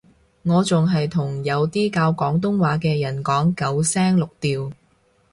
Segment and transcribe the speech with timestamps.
[0.41, 4.71] 我仲係同有啲教廣東話嘅人講九聲六調